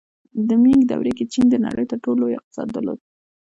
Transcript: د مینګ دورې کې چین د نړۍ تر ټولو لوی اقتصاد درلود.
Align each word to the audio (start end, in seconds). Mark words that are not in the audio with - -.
د 0.47 0.49
مینګ 0.63 0.81
دورې 0.91 1.11
کې 1.17 1.25
چین 1.33 1.45
د 1.51 1.55
نړۍ 1.65 1.85
تر 1.91 1.97
ټولو 2.03 2.19
لوی 2.21 2.37
اقتصاد 2.37 2.67
درلود. 2.75 2.99